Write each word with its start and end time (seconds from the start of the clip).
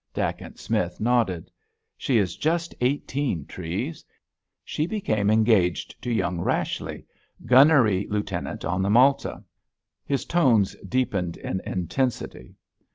Dacent 0.15 0.57
Smith 0.57 0.99
nodded. 0.99 1.51
"She 1.95 2.17
is 2.17 2.35
just 2.35 2.73
eighteen, 2.81 3.45
Treves. 3.45 4.03
She 4.63 4.87
became 4.87 5.29
engaged 5.29 6.01
to 6.01 6.11
young 6.11 6.39
Rashleigh, 6.39 7.03
gunnery 7.45 8.07
lieutenant 8.09 8.65
on 8.65 8.81
the 8.81 8.89
Malta." 8.89 9.43
His 10.03 10.25
tones 10.25 10.75
deepened 10.89 11.37
in 11.37 11.61
intensity. 11.67 12.55